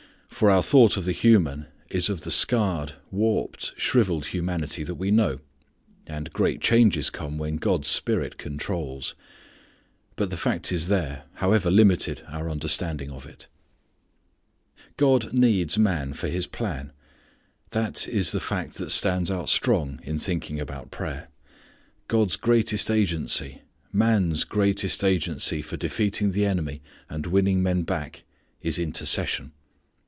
[0.29, 5.11] For our thought of the human is of the scarred, warped, shrivelled humanity that we
[5.11, 5.39] know,
[6.07, 9.13] and great changes come when God's Spirit controls.
[10.15, 13.47] But the fact is there, however limited our understanding of it.
[14.97, 16.91] God needs man for His plan.
[17.69, 21.27] That is the fact that stands out strong in thinking about prayer.
[22.07, 23.61] God's greatest agency;
[23.93, 26.81] man's greatest agency, for defeating the enemy
[27.11, 28.23] and winning men back
[28.63, 29.51] is intercession.